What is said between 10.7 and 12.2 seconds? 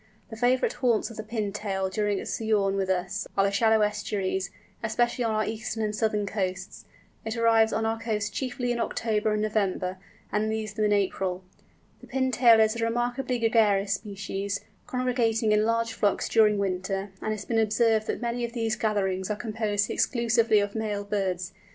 them in April. The